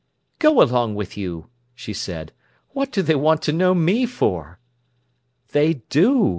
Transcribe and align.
"Go 0.39 0.63
along 0.63 0.95
with 0.95 1.15
you!" 1.15 1.45
she 1.75 1.93
said. 1.93 2.31
"What 2.69 2.91
do 2.91 3.03
they 3.03 3.13
want 3.13 3.43
to 3.43 3.53
know 3.53 3.75
me 3.75 4.07
for?" 4.07 4.57
"They 5.51 5.75
do!" 5.91 6.27